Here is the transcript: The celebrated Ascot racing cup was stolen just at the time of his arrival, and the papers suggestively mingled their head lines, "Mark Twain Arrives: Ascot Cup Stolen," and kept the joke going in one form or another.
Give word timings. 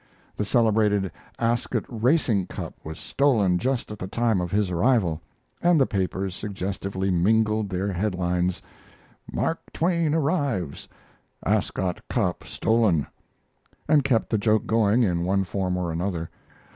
The 0.35 0.45
celebrated 0.45 1.11
Ascot 1.37 1.85
racing 1.87 2.47
cup 2.47 2.73
was 2.83 2.97
stolen 2.97 3.59
just 3.59 3.91
at 3.91 3.99
the 3.99 4.07
time 4.07 4.41
of 4.41 4.49
his 4.49 4.71
arrival, 4.71 5.21
and 5.61 5.79
the 5.79 5.85
papers 5.85 6.33
suggestively 6.33 7.11
mingled 7.11 7.69
their 7.69 7.93
head 7.93 8.15
lines, 8.15 8.63
"Mark 9.31 9.59
Twain 9.71 10.15
Arrives: 10.15 10.87
Ascot 11.45 12.01
Cup 12.09 12.43
Stolen," 12.45 13.05
and 13.87 14.03
kept 14.03 14.31
the 14.31 14.39
joke 14.39 14.65
going 14.65 15.03
in 15.03 15.23
one 15.23 15.43
form 15.43 15.77
or 15.77 15.91
another. 15.91 16.31